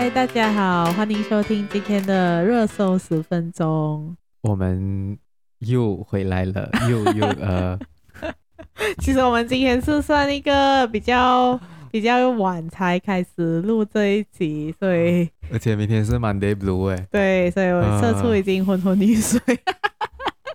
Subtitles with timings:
[0.00, 4.16] 嗨，大家好，欢迎收听今天的热搜十分钟。
[4.40, 5.18] 我们
[5.58, 7.78] 又回来了， 又又呃，
[8.96, 11.60] 其实我们今天是算一个比较
[11.90, 19.38] 比较晚才开始录这一集，所以而且明天是 Monday Blue 哎，对，所以我社畜已经昏昏欲睡。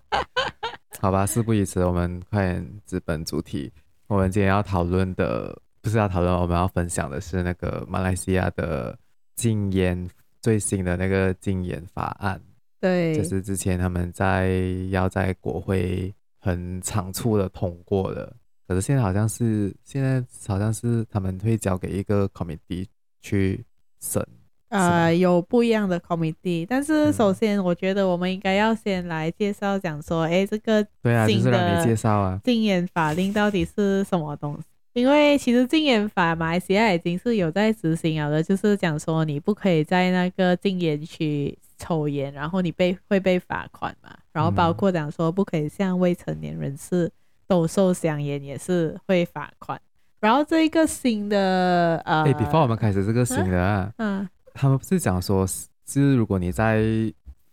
[0.09, 0.20] 呃、
[1.00, 3.71] 好吧，事不宜迟，我们快点直奔主题。
[4.07, 8.97] 我们今天要讨论的不是要讨论，我们要分享的是那个马来西亚的。
[9.36, 10.10] 禁烟
[10.42, 12.42] 最新的那个禁烟法案，
[12.80, 14.50] 对，就是之前他们在
[14.89, 18.34] 要在国会很仓促的通过的，
[18.68, 22.86] 可是现在好像是现在好像是他们会交给一个 committee
[23.21, 23.66] 去
[24.00, 24.24] 审，
[24.70, 34.64] 呃，有不一样的 committee，但是首先我觉得我们应该要先来介绍讲说，哎、嗯，这个对啊，就是让你介绍啊，禁烟法令到底是什么东西？
[34.95, 44.09] 因为其实禁烟法马来西亚已经是有在执行了的，就是讲说你不可以在那个禁烟区抽烟，然后你被会被罚款嘛。
[44.31, 47.11] 然后包括讲说不可以向未成年人士
[47.45, 49.77] 兜售香烟，也是会罚款。
[50.21, 55.45] 然后这一个新的呃，哎，before 我们开始这个新的啊，嗯，他们不是讲说，
[55.85, 56.81] 是如果你在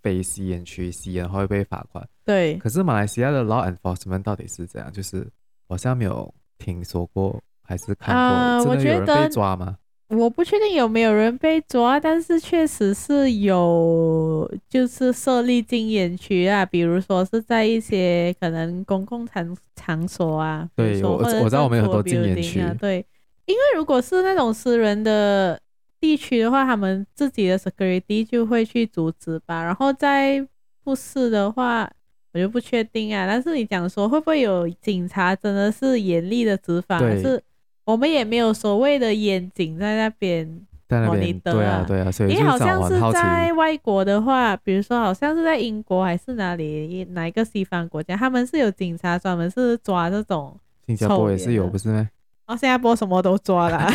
[0.00, 2.08] 非吸烟区吸烟会被罚款。
[2.24, 2.54] 对。
[2.58, 4.92] 可是马来西亚的 law enforcement 到底是怎样？
[4.92, 5.28] 就是
[5.68, 6.32] 好像没有。
[6.64, 8.22] 听说过还是看过？
[8.22, 9.76] 呃、真的有人被抓吗？
[10.08, 20.68] 我觉得，我不确定有没有人被抓，但是确实是有，就是设立禁烟区啊，比如说是在一些可能公共场场所啊。
[20.76, 22.72] 对，我我知道我们有很多禁烟区啊。
[22.78, 23.04] 对，
[23.46, 25.58] 因为如果是那种私人的
[25.98, 29.64] 地区的话，他们自己的 security 就会去阻止吧。
[29.64, 30.46] 然后在
[30.84, 31.90] 不是的话。
[32.32, 36.98] 我就不确定啊，但是你讲说会不会有警察真的是严厉的执法？
[36.98, 37.42] 还是
[37.84, 40.46] 我们也没有所谓的眼警在那边
[40.88, 50.56] 在那边对啊对啊，所以因为好像是在外国的话，比如说好像是在英国还是哪里哪一个西方国家，他们是有警察专门是抓这种。
[50.86, 52.08] 新加坡也是有不是吗？
[52.46, 53.90] 哦，新加坡什么都抓了。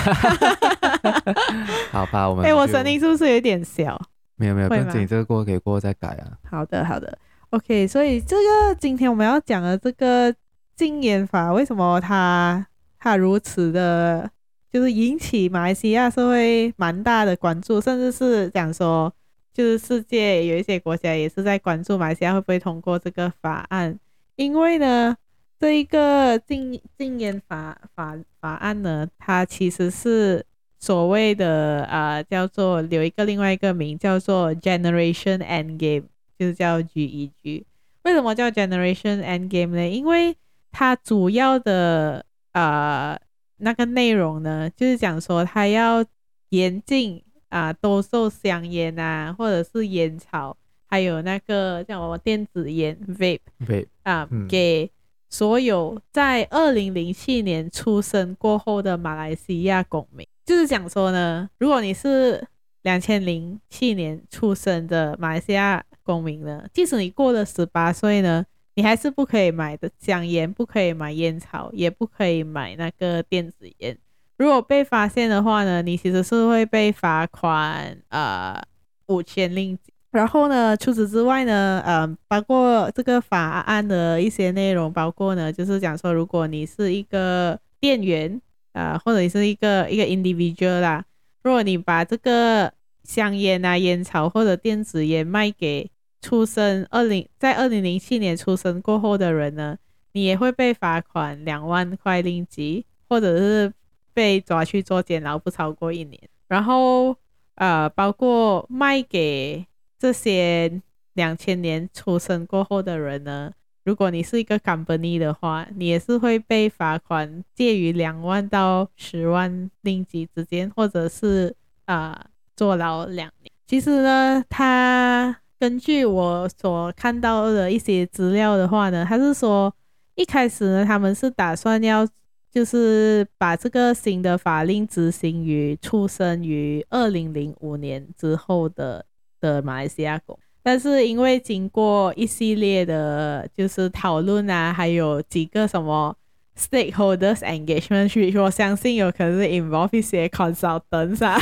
[1.92, 4.00] 好吧，我们哎、欸，我声音是不是有点小？
[4.36, 6.38] 没有没有，不紧，这个过可以过再改啊。
[6.50, 7.18] 好的好的。
[7.52, 10.36] OK，所以这个今天我们要讲的这个
[10.76, 12.68] 禁烟法，为什么它
[13.00, 14.30] 它如此的，
[14.70, 19.14] 就是引起马来西亚社会蛮大的关注，甚至是讲说，
[19.54, 23.98] 就是世界有一些国家也是在关注马来西亚会不会通过这个法案，
[24.36, 25.16] 因为呢，
[25.58, 30.46] 这一个禁禁烟法法法案呢，它其实是
[30.78, 36.04] 所谓的啊、叫做有一个另外一个名叫做 Generation Endgame。
[36.38, 37.64] 就是叫 GEG，
[38.04, 39.90] 为什么叫 Generation Endgame 呢？
[39.90, 40.36] 因为
[40.72, 43.20] 它主要的呃
[43.58, 46.06] 那个内容呢，就是讲说它要
[46.50, 50.56] 严禁啊兜售香烟啊，或者是烟草，
[50.86, 54.92] 还有那个叫什么电子烟 Vape Vape 啊，给
[55.30, 62.48] 所有在二零零七年出生过后的马来西亚公民，就是讲说呢，如果你是
[62.84, 65.84] 两千零七年出生的马来西亚。
[66.08, 68.46] 公民呢，即使你过了十八岁呢，
[68.76, 73.98] 你还是不可以买的香烟，不可以买烟草，也不可以买那个电子烟。
[74.38, 78.62] 如果被发现的话呢，你其实是会被罚款呃
[79.08, 79.78] 五千令。
[80.12, 88.42] 然后呢，除此之外呢，呃，包括这个法案的一些内容，包括呢，就是讲说，如果你是一个店员
[88.74, 91.04] 啊、或者你是一个一个 individual 啦，
[91.44, 92.72] 如果你把这个
[93.04, 95.90] 香烟啊、烟草或者电子烟卖给
[96.28, 99.78] 出生二零在二零零七年出生过后的人呢，
[100.12, 103.72] 你也会被罚款两万块令吉，或者是
[104.14, 106.22] 被抓去做监牢不超过一年。
[106.50, 107.16] 然后
[107.56, 109.66] 呃，包括卖给
[109.98, 110.82] 这些
[111.14, 113.54] 两千年出生过后的人呢，
[113.86, 121.56] 如果你是一个坎布尼的话，你也是会被罚款介于两万到十万令吉之间，或者是
[121.86, 123.50] 啊、呃、坐牢两年。
[123.66, 125.38] 其实呢，他。
[125.60, 129.74] 根据我所看到的一些资料的话呢，他是说
[130.16, 132.08] 一开始呢，他们是打算要
[132.52, 139.04] 就是把这个新的法令执行于出生于二零零五年之后的
[139.40, 146.16] 的马来西亚狗，但是因为经过一系列的就是讨论啊，还有几个什么
[146.58, 151.40] stakeholders engagement，所以我相信有可能是 involve 一些 consultants 啊。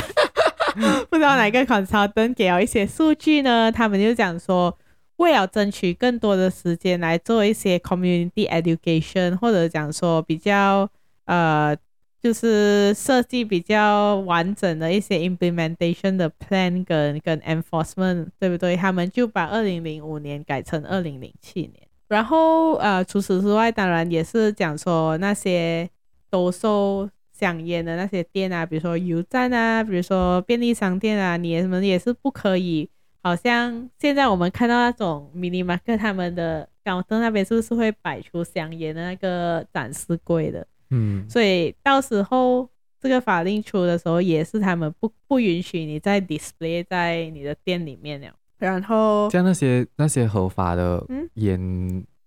[1.10, 3.72] 不知道哪个观察登给了一些数据呢？
[3.72, 4.76] 他们就讲说，
[5.16, 10.88] 为了争取更多的时间来做一些 community education，或者讲说比较
[11.24, 11.76] 呃
[12.22, 18.76] 就是设计比较完整的一些 implementation 的 plan 跟跟 enforcement，对不对？
[18.76, 21.72] 他们就把二零零五年改成二零零七年。
[22.08, 25.88] 然后呃，除此之外，当然也是讲说那些
[26.30, 27.08] 兜售
[27.38, 32.88] 香烟的那些店啊，比如说油站啊，比如说便利商店啊，你们也是不可以。
[33.22, 40.64] 好像现在我们看到那种 mini market，他们的港灯那边是不是会摆出香烟的那个展示柜的？
[40.90, 48.28] 嗯，所以到时候这个法令出的时候，也是他们不不允许你在 display 在你的店里面了。
[48.58, 51.04] 然后像那些那些合法的
[51.34, 51.58] 烟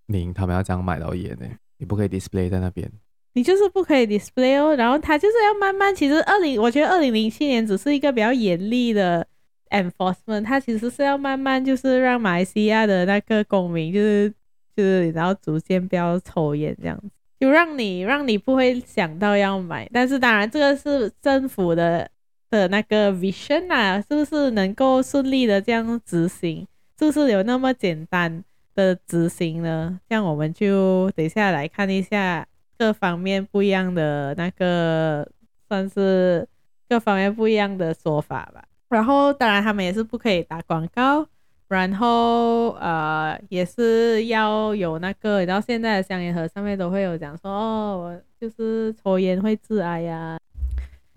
[0.06, 1.48] 民，嗯、他们要这样买到烟呢？
[1.78, 2.92] 你不可以 display 在那边，
[3.34, 4.76] 你就是不可以 display 哦。
[4.76, 9.26] 然后他就是要慢慢，其实二零，我觉得二零零七年只是一个比较严厉的
[9.70, 14.34] enforcement，他其实是要慢慢就是让马来西亚的那个公民，就是
[14.76, 17.10] 就是然后逐渐不要抽烟这样子，
[17.40, 19.90] 就让你让你不会想到要买。
[19.94, 22.10] 但是当然这个是政府的。
[22.52, 26.66] 的那个 vision 啊，是不是能够顺利的这样执行？
[26.98, 28.44] 是不是有那么简单
[28.74, 30.00] 的执行呢？
[30.10, 32.44] 这样我们就等下来看一下
[32.80, 35.30] 各方面不一样的那个，
[35.68, 36.48] 算是
[36.88, 38.64] 各方面不一样的说法吧。
[38.88, 41.28] 然后当然他们也是不可以打广告，
[41.68, 50.40] 然后呃也是要有那个，然后现在的香烟盒上面都会有讲说哦，我就是抽烟会致癌呀。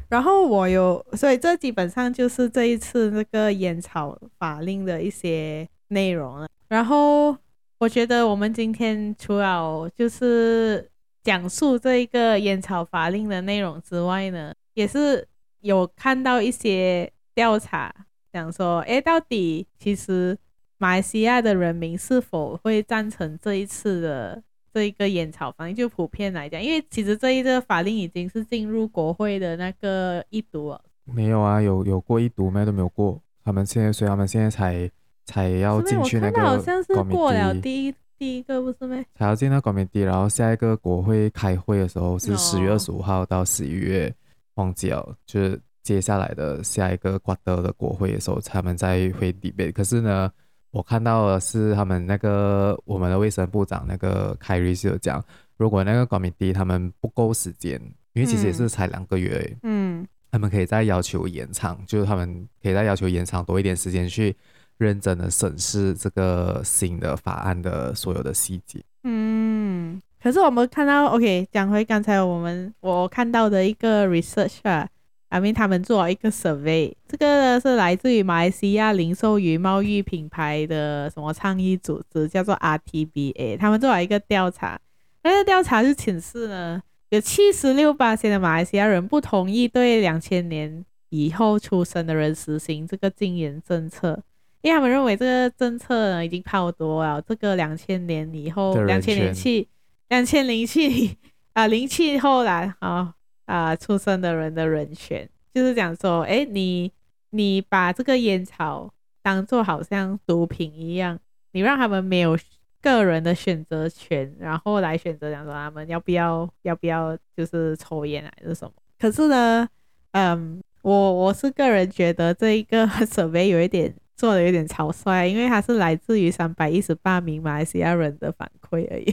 [0.09, 6.49] 然后我有，所以这基本上就是这一次那个烟草法令的一些内容了。
[6.69, 7.35] 然后
[7.79, 10.87] 我觉得我们今天除了就是
[11.23, 15.27] 讲述这一个烟草法令的内容之外呢，也是
[15.61, 17.95] 有看到一些调查，
[18.33, 20.37] 讲说，哎，到底其实
[20.79, 24.43] 马来西亚的人民是否会赞成这一次的？
[24.75, 30.81] 这一个烟草法令就普遍来讲，因为其实这一个法令已经是进入国会的那个一读了。
[31.05, 33.21] 没有啊，有有过一读没都没有过。
[33.45, 34.91] 他们现在，所以他们现在才
[35.27, 36.41] 才要进去那个。
[36.41, 39.05] 好像是过了第一第一个不是吗？
[39.17, 44.15] 才要见到国民地，然后下一个国会开会的时候是十月二十五号到十一月，
[44.55, 49.73] 忘记了，就是接下来的下一个瓜德的国会的时候，他们在会 debate。
[49.73, 50.31] 可是呢？
[50.71, 55.23] 我看到的是他们那个我们的卫生部长那个凯瑞是有讲，
[55.57, 57.73] 如果那个 committee 他们不够时间，
[58.13, 64.35] 因为其实也是才两个月，嗯，他们可以再要求延长，就是他们可以再要求延长多一点时间去
[64.79, 68.81] 认真的审视这个新的法案的所有的细节。
[69.05, 74.89] 嗯，可是我们看到，OK，讲回刚才我们我看到的一个 research 啊。
[75.29, 83.57] I mean, 他们做了一个 survey，这个是来自于马来西亚零售与贸易品牌的什么倡议组织，叫做 RTBA。
[83.57, 84.79] 他们做了一个调查，
[85.23, 94.23] 那个调查就显示呢，有七十六八千的马来西亚人不同意对两千年以后出生的人实行这个禁言政策，
[94.63, 99.69] 因为他们认为这个政策呢已经泡多了这个两千年以后，两千年七，
[100.09, 101.19] 两千零七
[101.53, 103.15] 啊零七后来啊。
[103.45, 106.91] 啊、呃，出生的人的人权，就是讲说，哎，你
[107.31, 111.19] 你把这个烟草当做好像毒品一样，
[111.51, 112.39] 你让他们没有
[112.81, 118.73] 个人的选择权，然后来选择讲说他们要不要要不要就是抽烟还是什么？
[118.99, 119.69] 可是呢，
[120.13, 123.93] 嗯，我我是个人觉得这一个 设备有一点。
[124.23, 129.13] 做的有点草率，因为它是来自于三百一十八名马来西亚人的反馈而已。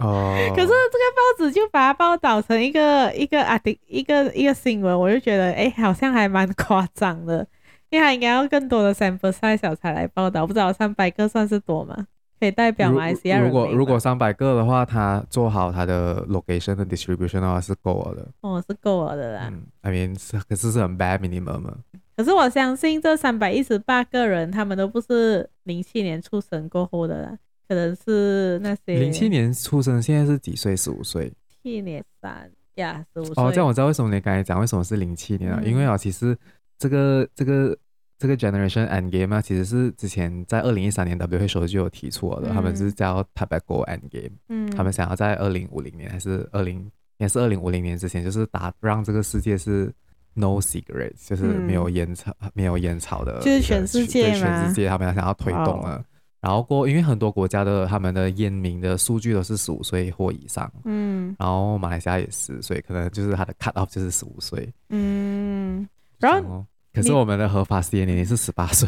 [0.00, 0.34] 哦。
[0.56, 7.46] 可是这个报纸就把它报道成一个一个啊，一个一个新闻，我就觉得哎，好像还蛮夸张的，
[7.90, 10.44] 因为它应该要更多的 sample size 才来报道。
[10.44, 11.96] 不知道三百个算是多吗？
[12.40, 13.46] 可以代表马来西亚人？
[13.46, 18.28] 如果如果三百个的话，他做好他的 location 的 distribution 的话是够了的。
[18.40, 19.48] 哦，是够了的啦。
[19.52, 21.76] 嗯，I mean 是，可是是很 bad minimum 嘛。
[22.16, 30.76] 可是我相信这三百一十八个人，他们都不是零七年出生过后的啦，可能是那些零七年出生，现在是几岁？
[30.76, 31.32] 十五岁。
[31.60, 33.34] 七年三呀，十五岁。
[33.36, 36.36] 哦，这样我知道为什么你刚才讲为什么是零七年了，嗯、因为啊，其实
[36.78, 37.76] 这个这个
[38.16, 49.92] 这个 generation endgame 啊，其实是之前在二零一三年 WHO 就有提出了的，嗯、他们是叫 tobacco endgame，嗯，他们想要在二零五零年还是二零，应该是二零五零年之前，就是打让这个世界是。
[50.34, 55.96] No cigarettes，就是没有烟草，嗯、没有烟草的，就是全世界嘛，全世界他们要想要推动了。
[55.96, 56.04] Oh.
[56.40, 65.88] 然后过，因为很多国家的他们的烟民的数据都是十五岁或以上，嗯，然后马来西亚也是，所以可能就是他的 cut off 就是十五岁，嗯，
[66.18, 68.86] 然后可是我们的合法吸烟年龄是十八岁，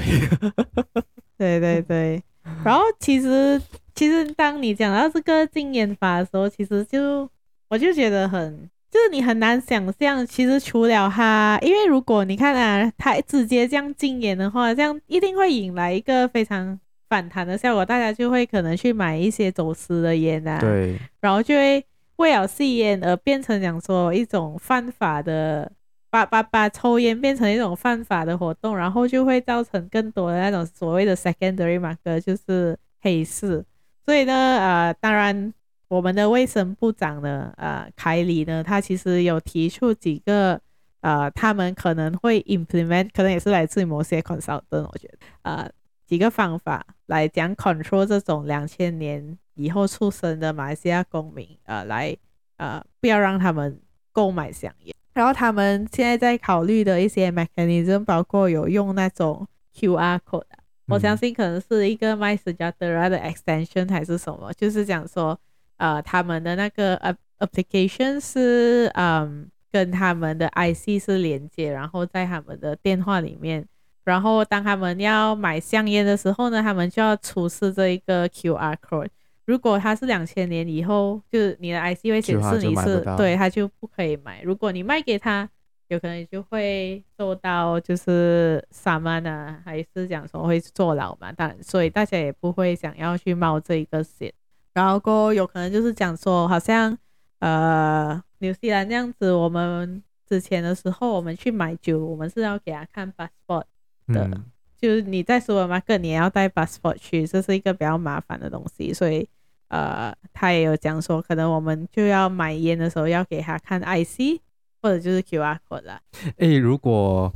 [1.39, 2.23] 对对对，
[2.65, 3.63] 然后其实
[3.95, 7.31] 其实当你讲到这个禁烟法的时候，其实就
[7.69, 8.69] 我就觉得很。
[8.97, 21.85] 就是你很难想象，其实除了他，因为如果你看啊，他直接这样禁烟的话，这样一定会引来一个非常反弹的效果，大家就会可能去买一些走私的烟啊，对，然后就会
[22.17, 25.71] 为了吸烟而变成讲说一种犯法的，
[26.09, 33.63] 把把把抽烟变成一种犯法的活动，然后就会造成更多的那种所谓的 secondary market，就是黑市。
[34.07, 35.53] 所以呢，呃，当然。
[35.89, 40.61] 我们的卫生部长呢，呃，凯里呢，他其实有提出几个，
[41.01, 45.71] 呃，他们可能会 implement，可能也是来自于某些 consultant，我觉得，呃，
[46.05, 52.17] 几个方法来讲 control 这种两千年以后出生的马来西亚公民，呃，来，
[52.57, 54.95] 呃，不要让他们购买香烟。
[55.15, 60.43] 然后他们现在在考虑的一些 mechanism，包括有用那种 QR code，
[60.89, 65.39] 我相信可能是一个 MySejahtera 的 extension 还是什么，就是讲说。
[65.77, 66.99] 呃，他们的那个
[67.39, 73.67] application 是嗯，跟他们的 IC 是连接，然后在他们的电话里面，
[74.05, 79.09] 然后当他们要买香烟的时候呢，他们就要出示这一个 QR code。
[79.45, 84.43] 如果他是两千年以后，就是你的 IC 会显示你是对，他就不可以买。
[84.43, 85.49] 如果你卖给他，
[85.89, 91.31] 有可能就会受到就是萨曼啊，还是讲说会坐牢嘛。
[91.31, 94.33] 当然，所以大家也不会想要去冒这一个险。
[94.77, 96.95] 然后过后有可能就是讲说，好像
[97.39, 103.65] 呃，纽西兰这样子，我们之前的时候，我们去买酒，我们是要给他看 passport
[104.09, 104.45] 的，嗯、
[104.79, 109.27] 就是你在 supermarket 你也要带 passport 去，这是一个比较麻烦的东西，所以
[109.69, 114.43] 呃，他也有讲说，可能我们就要买烟的时候要给他看 IC
[114.83, 115.99] 或者就是 QR code 啦。
[116.37, 117.33] 哎，如果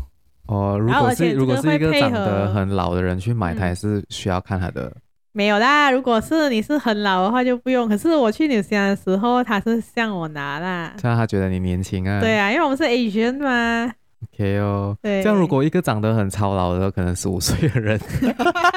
[0.46, 4.88] 哦、呃，如果是如果是一个长得很老的人去买，他也是需要看他的。
[4.88, 5.00] 嗯
[5.32, 7.88] 没有啦，如果是你是很老的话就不用。
[7.88, 12.20] 可是我去纽西兰的时候，他是向我拿啦，这样他觉得你年轻啊。
[12.20, 13.92] 对啊，因为我们是 Asian 嘛。
[14.24, 14.96] OK 哦。
[15.00, 15.22] 对。
[15.22, 18.00] 这样如果一个长得很操劳的，可能十五岁的人，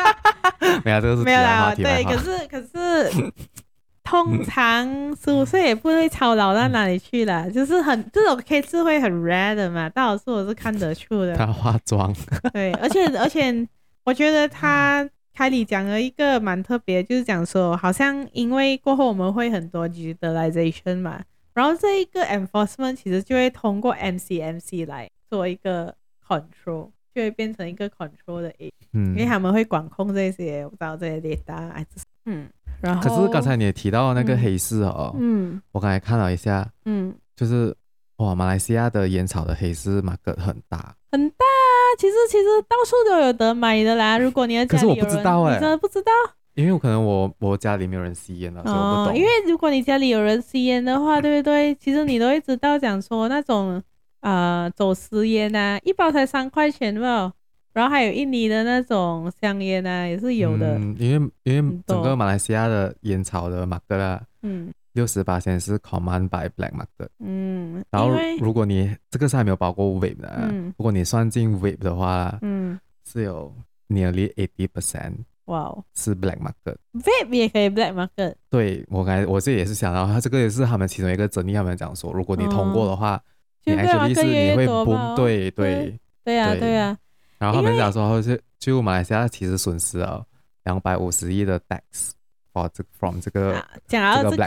[0.85, 1.73] 没有这个是没有啦。
[1.75, 3.09] 对，可是可是
[4.03, 9.89] 通常十五岁也不会操劳到哪里去了，就是很这种 case 会很 rare 的嘛。
[9.89, 11.35] 大老师我是看得出的。
[11.35, 12.13] 他化妆。
[12.53, 13.67] 对，而且而且
[14.03, 15.09] 我觉得他。
[15.33, 21.23] 凯里讲了一个蛮特别，就是讲说，好像因为过后我们会很多 digitalization 嘛，
[21.53, 31.71] 然后这一个 enforcement 其实就会通过 MCMC 来做一个 control，就会变成一个 control 的 A，嗯，因为他们会管控这些，我知道这些 data，
[32.25, 32.47] 嗯，
[32.81, 37.75] 然后可是刚才你也提到那个黑市哦，嗯，我刚才看了一下，嗯，就是
[38.23, 41.45] 哇，马来西亚的烟草的黑市 market 很大，很大。
[41.45, 44.17] 啊其实其实到处都有得买的啦。
[44.19, 46.11] 如果你的家里有人，可是我不知道哎、欸，你真的不知道？
[46.55, 49.17] 因为我可能我我家里没有人吸烟了，所以我不懂。
[49.17, 51.75] 因为如果你家里有人吸烟的话， 对不对？
[51.75, 53.75] 其实你都会知道，讲说那种
[54.21, 57.31] 啊、呃、走私烟啊，一包才三块钱吧。
[57.73, 60.77] 然后还有印尼的那种香烟啊，也是有的。
[60.77, 64.71] 嗯，因为因为整个马来西亚的烟草的马格拉，嗯。
[64.93, 73.51] 六十八先是 command by black market，嗯，然后如果你这个是还没有包括 vape 的，嗯，如果你算进 vape 的话，嗯，是有
[73.89, 75.13] nearly eighty percent，
[75.45, 83.19] 哇哦，是 black market，vape 也可以 black market，对我刚才我这也是想到，他这个也是他们其中一个争议，他们讲说，如果你通过的话，
[83.65, 86.71] 你 actually 是你会不对对对呀对。
[86.73, 86.97] 呀，
[87.39, 90.23] 然后他们讲说，就就马来西亚其实损失了
[90.65, 92.11] 两百五十亿的 tax。
[92.53, 94.45] 哦，这 from 这个讲到这个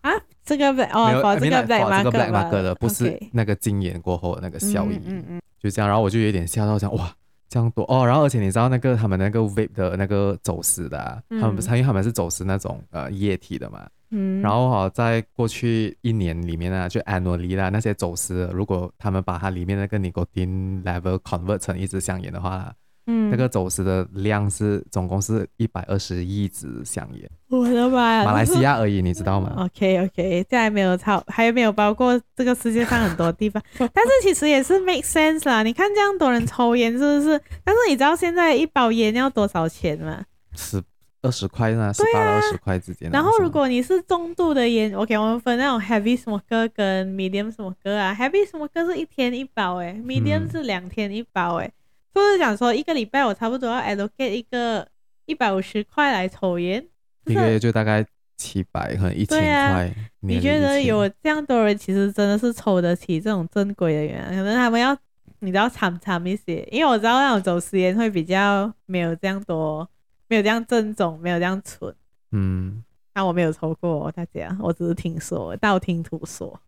[0.00, 0.10] 啊，
[0.44, 7.14] 这个哦，这个 black market 的不是那个禁烟过后的那个效益，嗯嗯，就这样，然后我就有点吓到，想哇，
[7.48, 22.74] 这样多哦，然后而且你知道那个他们那个 vape 的那个走私的，他们不是因为他们是走私那种呃液体的嘛，嗯，然后哈，在过去一年里面呢，就 annually 啦，那些走私，如果他们把它里面那个 nicotine level convert 成一支香烟的话。
[23.06, 28.24] 嗯，那个走私的量是总共是一百二十亿支香烟，我的妈呀！
[28.24, 33.60] 马来西亚而已，你知道吗？OK OK，这还没有超，还没有包括这个世界上很多地方。
[33.76, 37.40] 但是其实也是 make sense 啦，你看这样多人抽烟是不是？
[37.64, 40.24] 但是你知道现在一包烟要多少钱吗？
[40.54, 40.80] 十
[41.22, 43.10] 二十块呢，十八到二十块之间。
[43.10, 51.72] 然后如果你是重度的烟，OK，我们分那种 heavy smoker 跟 medium smoker 啊，heavy smoker 是一天一包诶，medium 是两天一包诶。
[52.14, 54.86] 就是想说，一个礼拜我差不多要 allocate 一个
[55.26, 56.86] 一百五十块来抽烟，
[57.26, 58.04] 一个月就大概
[58.36, 59.86] 七百，可能一千块。
[59.86, 64.24] 啊、你觉得有这样多人，其实真的是抽得起这种正规的烟？
[64.28, 64.96] 可能他们要，
[65.38, 69.88] 你知道，惨惨一些，因为我知道那种走私烟会比较没有这样多，
[70.28, 71.94] 没有这样正宗，没有这样纯。
[72.32, 72.82] 嗯，
[73.14, 76.58] 但我没有抽过，大家，我只是听说，道听途说。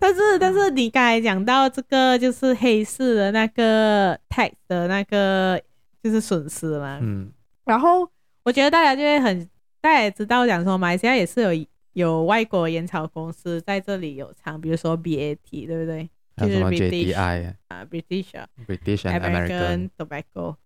[0.00, 5.62] 但是，但是你刚才讲到这个，就是黑市的那个 tax 的那个，
[6.02, 6.98] 就是损失嘛。
[7.00, 7.30] 嗯。
[7.64, 8.10] 然后
[8.42, 9.48] 我觉得大家就会很，
[9.80, 11.50] 大家也知道讲说，马来西亚也是有
[11.92, 16.10] 有外国烟草公司在这里有厂，比如说 BAT，对不对？
[16.36, 18.32] 就是 JTI 啊，British
[18.66, 20.56] British and American Tobacco。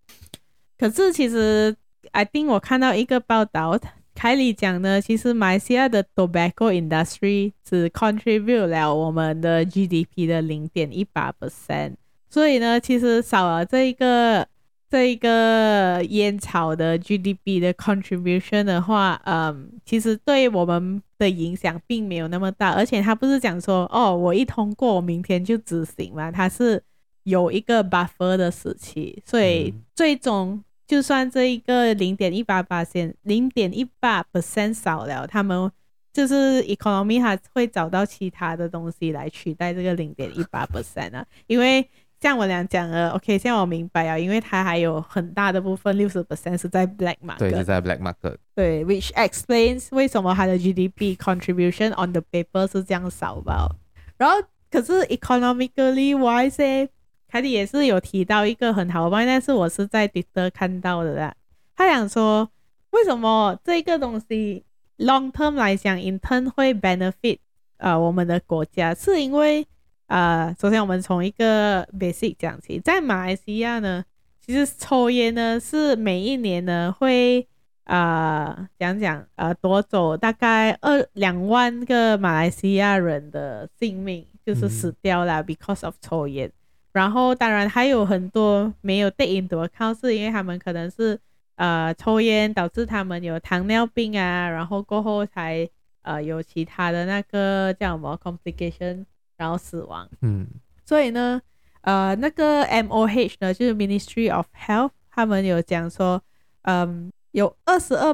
[0.79, 1.75] 可是其实。
[2.11, 3.79] I think 我看到一个报道，
[4.15, 11.93] 凯里讲呢，其实马来西亚的 tobacco industry 只 contribute 了我们的 GDP 的零点一八 percent，
[12.29, 14.45] 所以呢，其实少了这一个
[14.89, 26.83] 这一个烟草的 GDP 的 contribution 的话，嗯，其实对我们的影响并没有那么大，而且他不是讲说，哦，我一通过，我明天就执行嘛，他是
[27.23, 30.61] 有一个 buffer 的时期，所以最终。
[30.89, 35.71] 就算这一个零点一八八线，零点一八 percent 少了，他们
[36.11, 41.23] 就是 economy 还会找到其他的东西来取代这个零点一八 percent 啊。
[41.45, 41.87] 因为
[42.19, 53.69] 像我俩讲了，OK，现在我明白啊，因为它还有很大的部分六十 percent 是在 black market，对，是在 black market，对，which explains 为什么它的 GDP contribution on the paper 是这样少吧。
[54.17, 54.37] 然后
[54.71, 56.89] 可是 economically wise。
[57.29, 61.35] 凯蒂也是有提到一个很好的办法，但是我是在 Twitter 看到的啦。
[61.75, 62.49] 他想说，
[62.89, 64.65] 为什么这个东西
[64.97, 67.37] long term 来讲，in turn 会 benefit
[67.77, 69.65] 呃我们的国家，是因为
[70.07, 74.03] 呃，首先我们从一个 basic 讲起，在马来西亚呢，
[74.43, 77.47] 其实抽烟呢是每一年呢会
[77.83, 86.51] 呃讲讲呃夺走大概二两万个马来西亚人的性命，就是死掉了、嗯、because of 抽烟。
[86.91, 91.19] 然后，当然还有很多没有 take into account，是因为他们可能是
[91.55, 95.69] 呃抽烟导致他们有糖尿病啊，然后过后才
[96.01, 99.05] 呃有其他的那个叫什么 complication，
[99.37, 100.09] 然后死亡。
[100.21, 100.47] 嗯，
[100.83, 101.39] 所以呢，
[101.81, 106.19] 呃，那个 MOH 呢，就是 Ministry of Health，他们有讲说，
[106.63, 108.11] 嗯，有二十二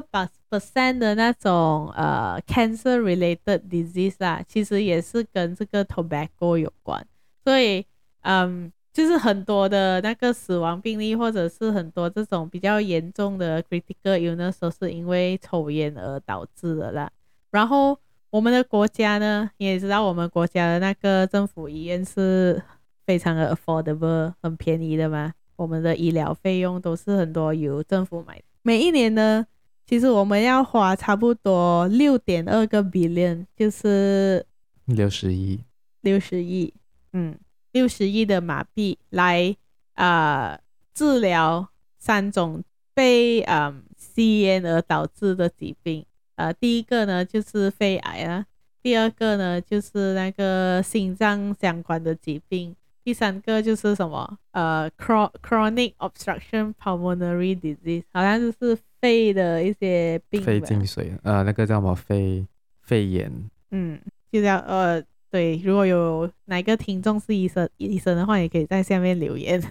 [0.50, 7.06] percent 的那种呃 cancer related disease 啦，其实也是跟这个 tobacco 有关，
[7.42, 7.86] 所以。
[8.28, 17.10] 嗯，就是很多的那个死亡病例，或者是很多这种比较严重的 critical illness，都是因为抽烟而导致的啦。
[17.50, 17.98] 然后
[18.30, 22.62] 我们的国家呢，你也知道，我们国家的那个政府医院是
[23.04, 25.34] 非常的 affordable，很便宜的嘛。
[25.56, 28.40] 我们的医疗费用都是很多由政府买。
[28.62, 29.46] 每一年呢，
[29.86, 34.46] 其实我们要花差不多六点二个 billion，就是
[34.86, 35.60] 六十亿，
[36.00, 36.72] 六十亿，
[37.12, 37.36] 嗯。
[37.76, 39.54] 六十亿的马币来
[39.96, 40.60] 啊、呃、
[40.94, 46.02] 治疗三种被嗯吸烟而导致的疾病，
[46.36, 48.46] 呃，第一个呢就是肺癌啊，
[48.82, 54.38] 第二个呢就是那个心脏相关的疾病，第三个就是什么？
[54.52, 61.94] 呃 chronic obstruction pulmonary disease，好像就是肺的一些病，肺进水，呃，那个叫什么？
[61.94, 62.46] 肺
[62.80, 63.30] 肺炎，
[63.70, 64.00] 嗯，
[64.32, 65.04] 就叫呃。
[65.36, 69.62] 对，如果有哪个听众是医生，医生的话，也可以在下面留言。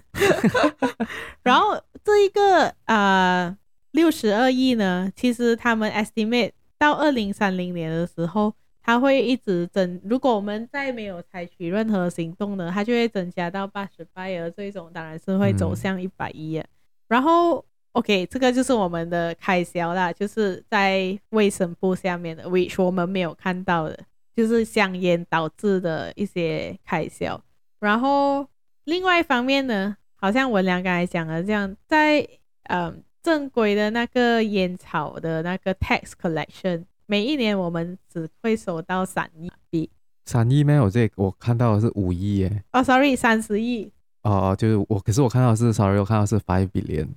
[1.42, 3.58] 然后这一个啊
[3.90, 10.00] 六十二亿呢，其实他们 estimate 到二零三零年的时候，它会一直增。
[10.04, 16.60] 如果我们再没有采取任何行动呢，它就会增加到八十八亿，而这种当然是会走向一百亿。
[16.60, 16.68] 嗯。
[17.08, 23.98] 然后 OK，这个就是我们的开销啦，就是在卫生部下面的，which 我们没有看到的。
[24.36, 27.42] 就是香烟导致的一些开销，
[27.80, 28.46] 然后
[28.84, 32.28] 另外一方面呢，好像我俩刚才讲的这样，在
[32.64, 39.90] 嗯正规的那个烟草的那个 tax collection，每一年我们只会收到三亿币。
[40.26, 42.64] 三亿没有这，我看到的是五亿耶。
[42.74, 43.92] 哦，sorry，三十亿。
[44.24, 47.08] 哦哦，就是我，可是我看到的是，sorry，我看到的是 five billion。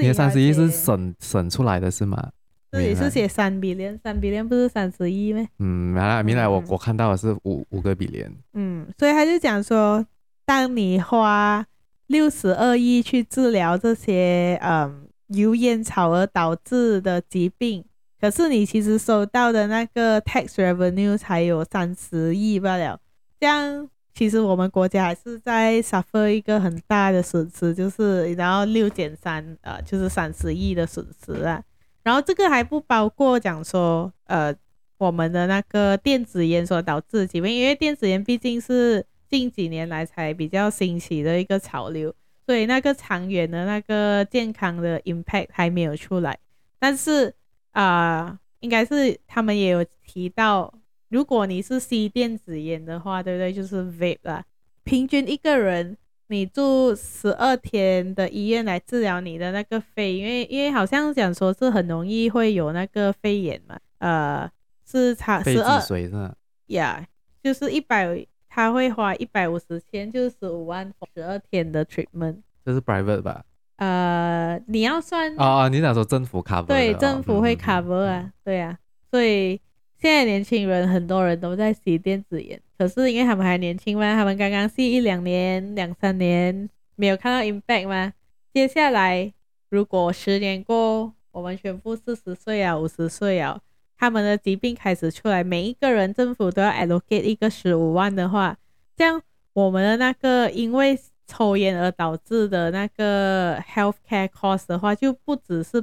[0.00, 2.30] 你的三十亿是省省出来的是吗？
[2.72, 5.46] 这里是写三 billion，三 billion 不是三十亿吗？
[5.58, 8.32] 嗯，原来原来我我看到的是五五个 billion。
[8.54, 10.06] 嗯，所以他就讲说，
[10.46, 11.66] 当你花
[12.06, 17.84] 六十二亿去治疗这些嗯油烟草而导致的疾病，
[18.18, 22.98] 可是你其实收到的那个 tax revenue 才有三十亿罢了。
[23.38, 31.62] 这样其实我们国家还是在 suffer 一个很大的损失，就是然后六减三，呃，就是三十亿的损失啊。
[32.02, 34.54] 然后这个还不包括讲说，呃，
[34.98, 42.14] 我们的那个电子烟所导致的疾病，因为电子烟毕竟是近几年来才比较兴起的一个潮流，
[42.46, 46.38] 所以那个长远的那个健康的 impact 还没有出来。
[46.78, 47.34] 但是
[47.72, 50.72] 啊、应该是他们也有提到，
[51.08, 53.52] 如果你是吸电子烟的话，对不对？
[53.52, 54.44] 就是 vape 啦。
[54.84, 55.96] 平均一个人
[56.32, 64.50] 你住十二天的医院来治疗你的那个肺，因为因为好像讲说是很容易会有那个肺炎嘛，呃，
[64.90, 66.34] 是差十二岁是吧？
[66.68, 72.38] 呀，yeah, 就是一百，他会花一百五十千，就是十五万十二天的 treatment。
[72.64, 73.44] 这是 private 吧？
[73.76, 76.64] 呃，你要算哦，你想说政府 cover？
[76.64, 78.78] 对，政府会 cover 啊，嗯、对啊，
[79.10, 79.60] 所以
[80.02, 88.12] 现在年轻人很多人都在吸电子烟，可是因为他们还年轻嘛，他们刚刚吸一两年、两三年，没有看到 impact 嘛。
[88.52, 89.32] 接下来
[89.70, 93.60] 如果十年过，我们全部四十岁啊、五十岁啊，
[93.96, 98.56] 他们的疾病开始出来，每一个人政府都要 allocate 一个十五万的话，
[98.96, 100.98] 这样我们的那个因为。
[101.24, 105.82] 抽烟而导致的那个 healthcare cost 的话，就不只是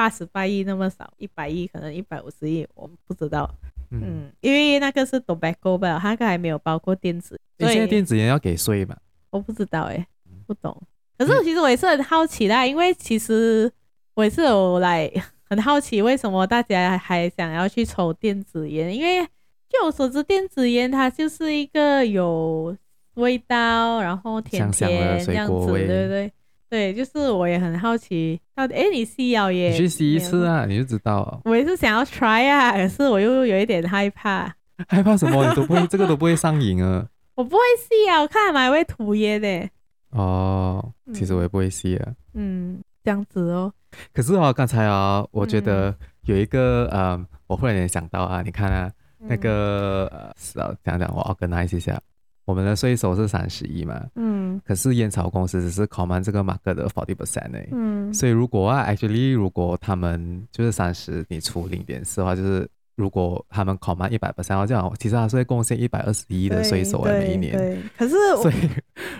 [0.00, 3.54] 八十八亿那么少，一百亿可能一百五十亿，我们不知道。
[3.90, 7.38] 嗯，嗯，因为那个是 tobacco 吧，它还没有包括电子。
[7.58, 8.96] 你现在电子烟要给税吗？
[9.28, 10.06] 我不知道哎，
[10.46, 10.74] 不懂。
[11.18, 13.70] 可是其实我也是很好奇啦，因为其实
[14.14, 15.12] 我也是有来
[15.44, 18.96] 很好奇，为什么大家还想要去抽电子烟？
[18.96, 19.22] 因为
[19.68, 22.74] 据我所知，电子烟它就是一个有。
[23.14, 26.32] 味道，然后甜甜这样子，对不对？
[26.70, 31.40] 对，就是我也很好奇，到底哎，你吸药耶，你去吸一次啊，你就知道了。
[31.44, 34.54] 我也是想要 try 啊，可是我又有一点害怕。
[34.88, 35.44] 害怕什么？
[35.48, 37.04] 你都不会， 这个都不会上瘾啊。
[37.34, 39.68] 我不会吸啊，我看还会涂烟的。
[40.10, 42.12] 哦，其实我也不会吸啊。
[42.34, 43.72] 嗯，这样子哦。
[44.14, 50.06] 可是哦，刚才啊，我觉得有一个呃，我忽然间想到啊，你看啊，那个
[50.54, 52.00] 呃，讲讲我 organize 一下。
[52.44, 67.56] 我们的税收是三十亿嘛，嗯，可是烟草公司只是 command 这个 market 的 forty percent 呢，嗯，所以如果啊，actually 如果他们就是三十，你出零点四的话，就是如果他们 command 一百 percent，这样其实还是会贡献一百二十亿的税收啊，每一年。
[67.56, 68.68] 对，可是所以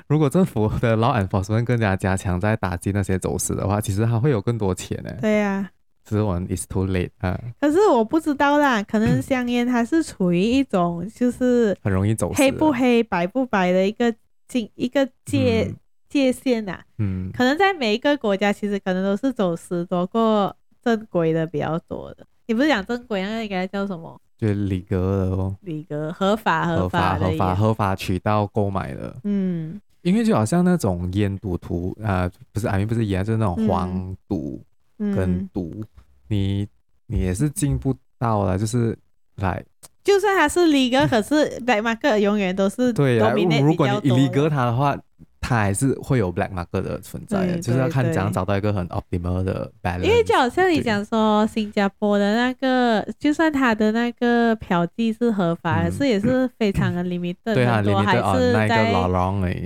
[0.08, 5.10] 如果政府的 law enforcement 更加加强在打击那些走私的话，其实还会有更多钱呢。
[5.20, 5.70] 对呀。
[6.10, 7.40] 只晚 is too late 啊！
[7.60, 14.12] 可是我不知道啦，可能香烟它是处于一种就是很容易走黑不黑白不白的一个
[14.48, 15.76] 境一个界、嗯、
[16.08, 16.80] 界限呐。
[16.98, 22.26] 嗯，可能在每一个国家，其实可能都是走私多过正规的比较多的。
[22.48, 24.20] 你不是讲正规，那应该叫什么？
[24.36, 29.14] 就里格的哦，里格合法合法合法合法渠道购买的。
[29.22, 34.60] 嗯，因为就好像那种烟赌徒啊，不是啊，不是烟，就是那种黄赌
[34.98, 35.70] 跟赌。
[35.76, 35.84] 嗯
[36.30, 36.66] 你
[37.08, 38.96] 你也是进不到了，就是
[39.36, 39.62] 来，
[40.04, 41.34] 就算他是 legal，可是
[41.66, 43.32] black market 永远都是对啊。
[43.32, 44.96] 如果你 legal 他的话，
[45.40, 50.02] 他还是会有 black market 的存在的，就是要看怎样找到一个很 optimal 的 balance。
[50.04, 58.92] 因为就好像你讲说新加坡的那个，就算他的那个嫖妓是合法，可是也是非常 的 limited，对啊，很多还是在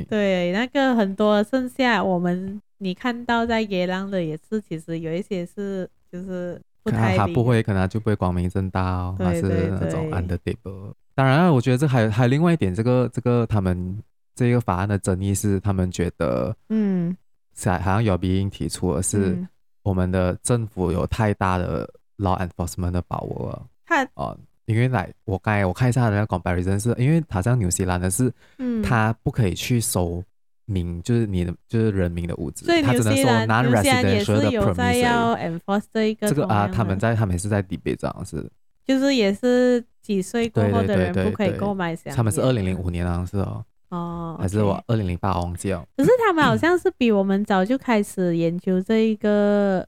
[0.08, 5.90] 对那个很多剩下我们你看到在野狼的也是，其实有一些是。
[6.14, 10.92] 就是不太，他不会，可能他就不会光明正大哦，还是那种 under table。
[11.12, 14.00] 当然，我觉得这还有还有另外一点，这个这个他们
[14.36, 17.16] 这个法案的争议是，他们觉得，嗯，
[17.56, 19.36] 是好像有鼻音提出的是，
[19.82, 21.84] 我们的政府有太大的
[22.18, 23.66] law enforcement 的把握了。
[23.84, 30.22] 他哦，因为来我刚才我看一下他的那个 comparison，是因为好像纽西兰的是，嗯，他不可以去收。
[30.66, 38.50] 民就是你的，就是人民的物资，所以纽西兰纽西兰也是有在要 enforce 这一个这个啊，他们在他们是在 debate 这样是，
[38.84, 42.16] 就是也是几岁过后的人不可以购买香烟。
[42.16, 45.84] 他们是二零零五年好像是哦，哦，还是我二零零八忘记了。
[45.96, 49.86] 可是他们好像是比我们早就开始研究这一个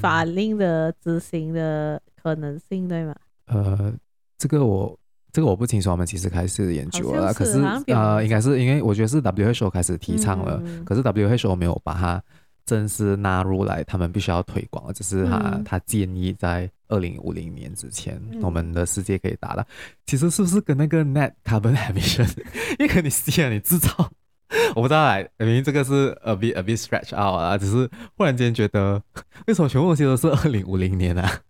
[0.00, 3.14] 法令的执行的可能性，对吗？
[3.46, 3.92] 呃，
[4.38, 4.98] 这个我。
[5.34, 7.60] 这个我不清楚，我们其实开始研究了，是可是
[7.92, 12.22] 呃，应该是因为我觉得是 WHO 开始提倡了，嗯、可是 WHO 没有把它
[12.64, 19.66] 正式纳入来，他们必须要推广，只是他、嗯、他建议在二零五零年之前，嗯、我们的世界可以达到。
[20.06, 22.30] 其实是不是跟那个 Net Carbon Emission，
[22.78, 23.90] 因为你吸了你制造，
[24.76, 29.02] 我不知道来，明明这个是 a bit a bit stretch out 啊，只是忽然间觉得，
[29.48, 31.40] 为什么全部东西都是二零五零年啊？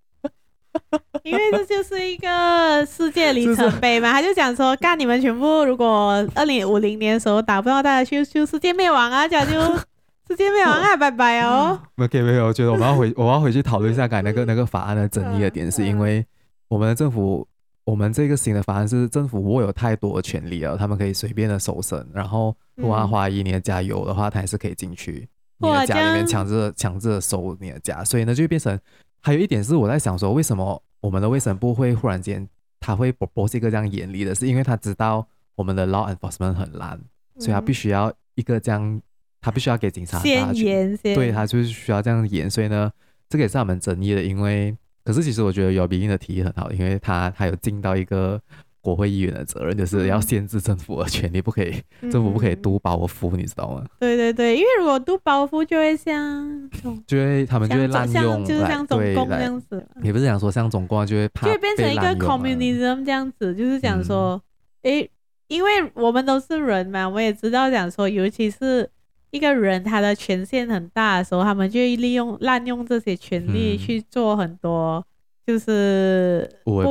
[1.23, 9.61] 因为这就是一个世界里程碑嘛， 他就讲说，干你们全部如果二零五零年的时候打不到，大家去就世界灭亡啊，这样就
[10.29, 11.81] 世界灭亡啊，拜拜哦。
[11.97, 16.25] OK，没有，我觉得我们要回我要回去讨论一下改那个那个法案的争议的点，是因为
[16.69, 17.47] 我们的政府，
[17.85, 28.79] 我们这个新的法案是政府握有太多的权利了，他们可以随便的搜身，然后如果他怀疑你的家有的话，他还是可以进去你的家里面强制强制的搜你的家，所以呢就变成。
[29.25, 32.47] 还有一点是我在想说，为什么我们的卫生部会忽然间
[32.79, 37.01] 他会 propose 一个这样严厉的，是因为他知道我们的 law enforcement 很烂，
[37.39, 39.01] 所以他必须要一个这样，
[39.41, 42.93] 他必须要给警察先严，对，他就是需要这样严，所以呢，
[43.29, 48.39] 这个也是他们争议的，因为可是其实我觉得姚比英的提议很好，因为他他有尽到一个。
[48.85, 53.83] 国会议员的责任就是要限制政府的权利，不可以，嗯、政府不可以督包袱，你知道吗？
[53.99, 56.71] 对对对，因为如果督包袱，就会像，
[57.07, 59.83] 就会他们就会滥用，就是像中共这样子。
[60.03, 64.39] 也不是讲说像中共，就会怕，就会变成一个 communism 这样子，就是讲说，
[64.83, 65.09] 诶、嗯，
[65.49, 68.91] 因为我们都是人嘛，我也知道讲说，尤其是
[69.31, 75.03] 一个人他的权限很大的时候，他们就会利用滥用这些权利去做很多，
[75.47, 76.83] 就是不。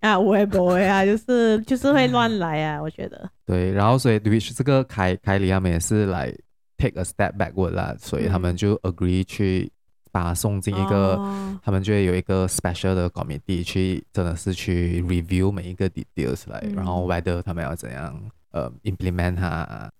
[0.00, 3.30] 不 啊，我也不会啊， 就是就是会乱来啊，我觉得。
[3.44, 6.32] 对，然后所以 which 这个凯凯里他们也是来
[6.76, 9.70] take a step backward 啦，所以他们就 agree 去
[10.12, 19.90] 把他送进一个，嗯、他们就会有一个 special 的 committee 去，真的是去 review 每一个 details 来，嗯、然后 whether 他们要怎样呃 implement 它，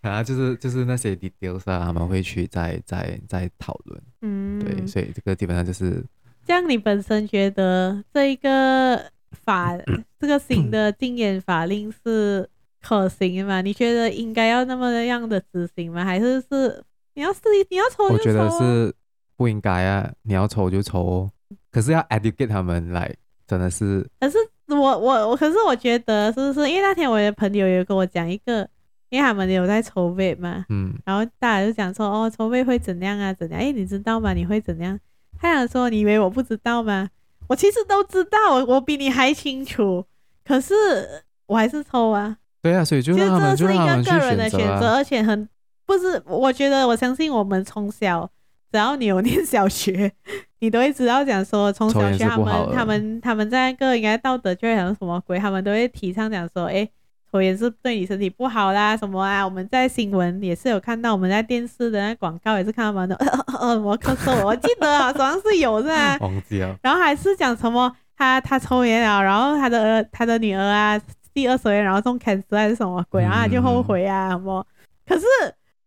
[0.00, 4.02] 然后就是就是那些 details 啊，他们会去再再再讨论。
[4.20, 6.04] 嗯，对，所以这个基本上就是。
[6.46, 9.76] 这样，你本身觉得这一个法，
[10.18, 12.48] 这个新的禁烟法令是
[12.80, 13.60] 可行吗？
[13.60, 16.04] 你觉得应该要那么样的执行吗？
[16.04, 16.82] 还是是
[17.14, 18.18] 你要是你要抽就抽？
[18.18, 18.94] 我觉得是
[19.36, 20.10] 不应该啊！
[20.22, 21.28] 你要抽就抽，
[21.70, 23.12] 可是要 educate 他们来，
[23.46, 24.08] 真的是。
[24.20, 26.70] 可是我我我，可是我觉得是不是？
[26.70, 28.68] 因为那天我的朋友有跟我讲一个，
[29.10, 33.32] 因为他们有在抽 vape 嘛，嗯，然后大家就讲说哦，抽 vape 会怎样啊？
[33.32, 33.60] 怎样？
[33.60, 34.32] 哎，你知道吗？
[34.32, 34.98] 你会怎样？
[35.40, 37.08] 他想说：“你以为我不知道吗？
[37.48, 40.04] 我其实都知道，我我比你还清楚。
[40.44, 40.74] 可是
[41.46, 42.36] 我还是抽啊。
[42.62, 45.48] 对啊，所以就其实这是一个个人的选择，而且很
[45.84, 46.20] 不是。
[46.26, 48.28] 我觉得我相信我们从小，
[48.72, 50.10] 只要你有念小学，
[50.60, 56.88] 你都会知道讲说，从小学他们他们他们在那个应该道德教育什么鬼，他们都会提倡讲说，哎。”
[57.36, 59.44] 抽烟是对你身体不好啦，什么啊？
[59.44, 63.14] 我们在新闻也是有看到，我们在电视的那广告也是看到蛮多。
[63.60, 66.16] 呃，我咳嗽，我记得好像是有是吧？
[66.20, 66.74] 忘记了。
[66.82, 70.98] 然后还是讲什么他他抽烟啊，然后他的儿他的女儿啊，
[71.34, 74.66] 第二手烟，然后中 cancer 还是什么鬼，然后他就后悔啊什么。
[75.06, 75.26] 可是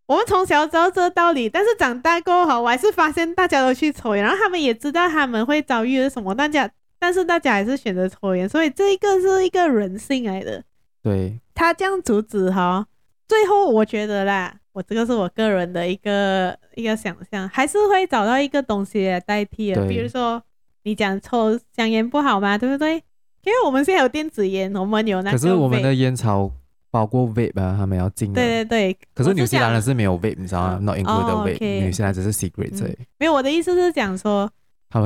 [0.06, 10.64] 我们从小知道这个道理，但是长大过后，我还是发现大家都去抽烟，然后他们也知道他们会遭遇什么，大家但是大家还是选择抽烟，所以这一个是一个人性来的。
[11.10, 12.86] 对，他这样阻止哈，
[13.28, 19.88] 最后我觉得啦，我这个是我个人的一个一个想象，还是会找到一个东西来代替的。
[19.88, 20.42] 比如说，
[20.84, 22.58] 你讲抽香烟不好吗？
[22.58, 22.96] 对不对？
[23.44, 25.38] 因为我们现在有电子烟，我们有那个。
[25.38, 26.52] 可是我们的烟草
[26.92, 28.32] 包括 vape 啊，他们要禁。
[28.32, 28.98] 对对对。
[29.16, 32.96] 可是纽西兰人是没有 vape，你知道吗？Not included vape，纽西兰只是 cigarette。
[33.18, 34.52] 没有，我的意思是讲说。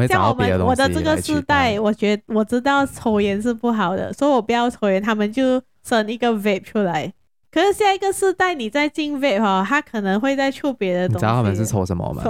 [0.08, 7.14] 像我们我的这个世代，我觉得我知道抽烟是不好的，所以我不要抽烟，他们就生一个 vape 出来。
[7.52, 11.14] 可是下一个世代，你再进 vape 哈，他可能会再出别的东西。
[11.16, 12.24] 你知道他们是抽什么吗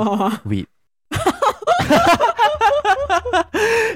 [0.46, 0.66] ？weed。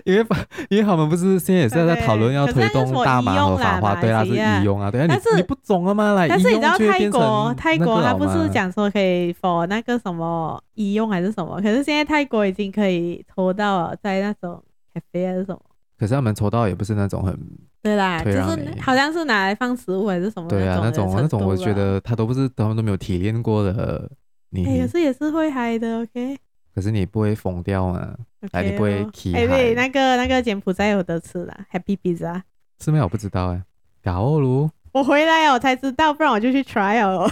[0.06, 0.26] 因为
[0.70, 6.14] 因为他们不是现在也是在讨论要推动大麻合法化，对啊，是医用啊，对啊，但是你不懂了吗？
[6.14, 11.60] 来，但是你知道泰国泰国他不是讲说可以 for 那个什么医用还是什么？
[11.62, 15.60] 可是现在泰国已经可以抽到了，在那种咖啡还是什么？
[16.00, 17.38] 可是他们抽到也不是那种很
[17.88, 20.50] 对啦，就是好像是拿来放食物还是什么？
[20.50, 24.10] 对啊，那种那种我觉得他都不是他们都没有体验过的，
[24.50, 26.38] 你可是也是会嗨的，OK。
[26.76, 28.14] 可是你不会疯掉啊？
[28.52, 29.48] 哎，你不会起嗨？
[29.48, 32.42] 对，那个那个柬埔寨有的吃啦，Happy Pizza。
[32.84, 33.00] 是吗？
[33.04, 33.64] 我不知道哎。
[34.04, 34.70] 搞噜！
[34.94, 37.30] 我回来我才知道，不然我就去 try 哦。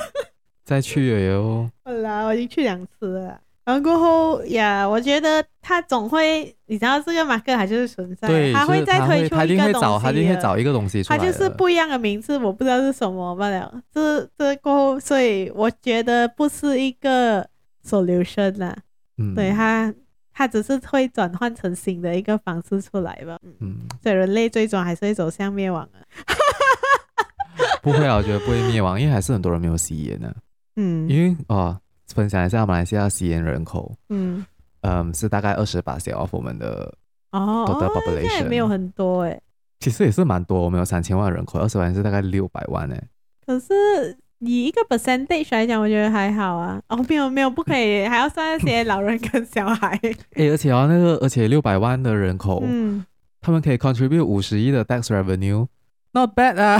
[0.64, 1.70] 再去了哟。
[1.86, 3.40] 好啦，我已经去两次了。
[3.66, 9.36] 然后过后呀，我觉得他总会，你知道这个马克还是存在，对，他会再推出一个东西。
[9.36, 11.18] 他一定会找，他一定会找一个东西出来。
[11.18, 13.82] 他就是不一样的名字，我不知道是什么罢了。
[13.92, 17.48] 这这过后，所以我觉得不是一个
[17.84, 18.76] solution 啦。
[19.18, 19.92] 嗯，对他，
[20.32, 23.40] 他只是会转换成新的一个方式出来吧。
[23.62, 25.98] 嗯，所以人类最终还是会走向灭亡啊。
[27.82, 30.32] 不会啊，我觉得不会灭亡，因为还是很多人没有吸烟呢。
[30.76, 31.80] 嗯，因为哦，
[32.14, 34.46] 分享一下马来西亚吸烟人口，嗯
[34.82, 36.94] 嗯，是大概二十八 percent of 我们的
[37.32, 39.42] 哦，total population 也没有很多哎。
[39.80, 43.04] 其实也是蛮多，我们有三千万人口，二十万是大概六百万哎。
[43.46, 44.18] 可是。
[44.40, 46.80] 以一个 percentage 来讲，我觉得还好啊。
[46.90, 49.88] 哦，没有没有，不可以， 还要算那些老人跟小孩。
[50.34, 53.04] 哎、欸，而且啊，那个而且六百万的人口，嗯，
[53.40, 56.78] 他们可以 contribute 五十亿的 tax revenue，not bad 啊。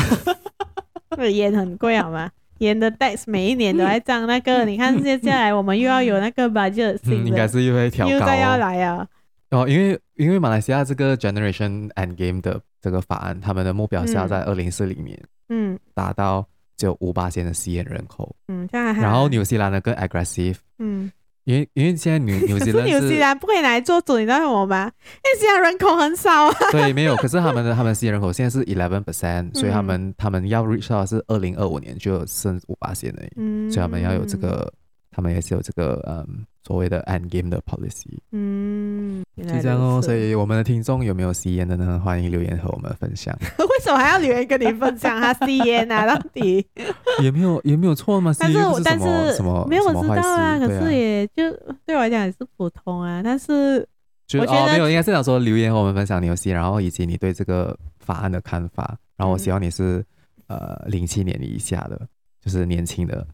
[1.18, 2.30] 那烟很贵好吗？
[2.60, 9.08] 盐的 tax 每一年都在涨，那个你看接下来我们又要有那个 budget，嗯，应该是又会调高，又再要来啊。
[9.52, 19.02] 哦，因为因为马来西亚这个 Generation and Game 的这个法案，他们的目标是要在二零四零年，嗯，达到只有五八线的吸烟人口，嗯，这样还。
[19.02, 21.12] 然后纽西兰的更 aggressive，嗯。
[21.46, 24.92] 因为因为现在纽纽 西兰是纽西兰不可以来做主，你知道什么吗？
[25.24, 26.56] 因为现在人口很少啊。
[26.72, 27.16] 对，没有。
[27.16, 33.30] 可是他们的他们吸烟人口现在是 eleven percent，所以他们他们要 reach 到是二零二五年就剩五八线而已。
[33.38, 34.72] 嗯，所以他们要有这个，
[35.12, 36.46] 他们也是有这个嗯。
[36.68, 38.95] 所谓的 end game 的 policy，嗯，
[39.38, 40.02] 就这样哦。
[40.02, 42.02] 所以我们的听众有没有吸烟的呢？
[42.04, 43.36] 欢迎留言和我们分享。
[43.60, 46.06] 为什么还要留言跟你分享他吸烟啊？
[46.06, 46.66] 到底
[47.22, 48.34] 也没有也没有错吗？
[48.40, 51.52] 但是是但是什么没有我知道啊，可是也就
[51.86, 53.22] 对我来讲也是普通啊。
[53.24, 53.88] 但是
[54.34, 58.98] 我觉得、哦、没有，应该是想说留言和我们分享你有吸，然后以及你对这个法案的看法。
[59.18, 60.04] 然后我希望你是、
[60.48, 62.00] 嗯、呃零七年以下的。
[62.46, 63.28] 就是年轻的，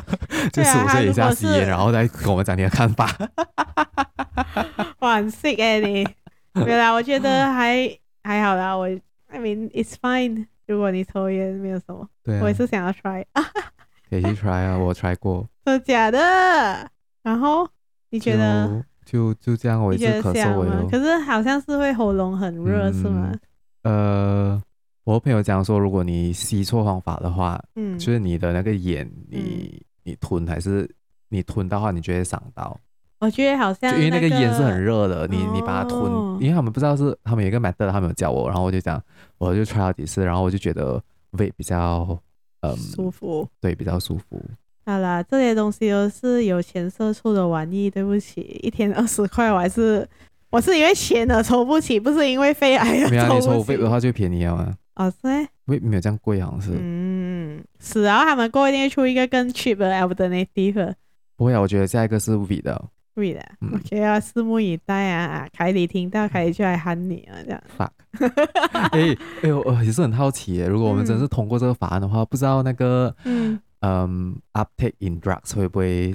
[0.50, 3.06] 就十五岁以下吸烟，然后再跟我们讲你的看法。
[5.00, 6.08] 哇，很 sick 哎你，
[6.54, 7.86] 对啦，我觉得还
[8.22, 8.74] 还好啦。
[8.74, 8.86] 我
[9.28, 10.46] ，I mean it's fine。
[10.66, 12.08] 如果你抽烟，没有什么。
[12.22, 13.22] 对、啊，我也是想要 try。
[14.08, 15.46] 可以去 try 啊，我 try 过。
[15.66, 16.88] 真的假的？
[17.22, 17.68] 然后
[18.08, 18.82] 你觉得？
[19.04, 20.88] 就就这样，我一直咳嗽。
[20.88, 23.32] 可是好像是会喉咙很热，嗯、是吗？
[23.82, 24.62] 呃。
[25.04, 30.90] 我朋友讲说，如果你吸错方法的话，嗯，就是你的那个烟，你、嗯、你吞还是
[31.28, 32.78] 你吞的话，你就会伤到。
[33.20, 39.02] 我觉得好像、那个，因为那个烟是很热的，你你把它吞，因为他们不知道是他们有一个 method，他们有教我，然后我就讲，
[39.36, 41.00] 我就 try 了几次，然后我就觉得
[41.32, 42.18] 胃比较
[42.60, 44.42] 嗯舒服，对，比较舒服。
[44.86, 50.06] 好啦，这些东西都是有钱色畜的玩意，对不起，一天二十块，我还是
[50.50, 53.10] 我是因为钱而抽不起，不是因为肺癌而抽不起。
[53.10, 54.74] 没有，你抽肺的话就便宜了吗？
[54.96, 56.70] 哦，是诶，没没有这样贵，好像是。
[56.80, 60.94] 嗯，是啊，然后他们过一定会出一个更 cheap 的 alternative。
[61.36, 62.90] 不会啊，我觉得下一个是 V 的。
[63.14, 63.40] V 的
[63.72, 65.46] ，OK 啊，拭目以待啊！
[65.52, 67.62] 凯里听到凯里就来喊你啊，这样。
[67.78, 67.90] Fuck。
[68.90, 76.14] 哎哎呦，也是很好奇耶，如果我们真是通过这个法案的话，嗯、不知道那个嗯嗯 uptake in drugs 会不会？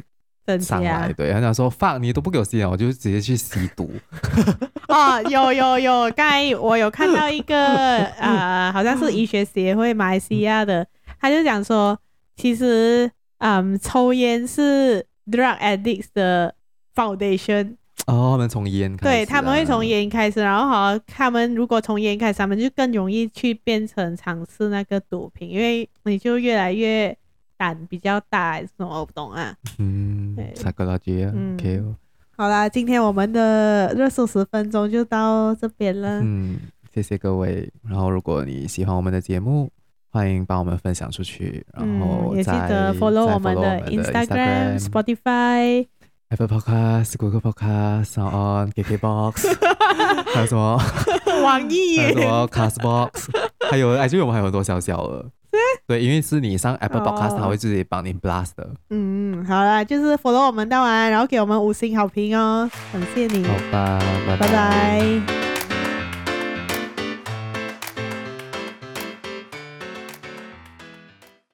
[0.57, 3.91] 上来对，他讲说 fuck 你都不给我吸烟，我就直接去吸毒。
[4.87, 7.55] 哦，有有有，刚才我有看到一个
[8.17, 10.87] 呃，好像是医学协会马来西亚的，
[11.19, 11.99] 他就讲说，
[12.37, 16.55] 其实嗯，抽烟是 drug addicts 的
[16.95, 17.75] foundation。
[18.07, 27.15] 哦，他们从烟开始，对，他们会从烟开始，然后好像他们如果从烟开始，他们就更容易去变成尝试那个毒品，因为你就越来越。
[27.59, 28.87] 胆比较大还是什么？
[29.01, 29.53] 我不懂啊。
[29.79, 31.29] 嗯，三个老姐。
[31.35, 31.83] 嗯，OK。
[32.37, 36.21] 好啦，今天我们的热搜十分钟就到这边了。
[36.23, 36.57] 嗯，
[36.93, 37.69] 谢谢各位。
[37.83, 39.69] 然后，如果你喜欢我们的节目，
[40.09, 41.65] 欢迎帮我们分享出去。
[41.73, 45.85] 然后、嗯、也记得 follow 我们的 Instagram、Spotify、
[46.29, 50.81] Apple Podcast、Google Podcast、SoundOn、 KKBox，还有什么？
[51.43, 51.99] 网易。
[51.99, 53.29] 还有什么？Castbox。
[53.69, 55.25] 还有，哎，就我们还有很多小小的。
[55.87, 58.69] 对，因为是你上 Apple Podcast，它会自己帮你 blast 的。
[58.89, 63.43] 嗯，好啦，就是 follow 我们到完，然后给我们五星好评哦，感谢你。
[63.45, 64.47] 好吧，拜拜。
[64.47, 65.48] 拜拜。